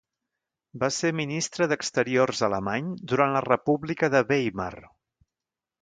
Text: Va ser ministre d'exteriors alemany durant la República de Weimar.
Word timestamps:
Va 0.83 0.87
ser 0.95 1.11
ministre 1.19 1.67
d'exteriors 1.73 2.41
alemany 2.49 2.91
durant 3.13 3.39
la 3.39 3.47
República 3.49 4.11
de 4.17 4.27
Weimar. 4.33 4.73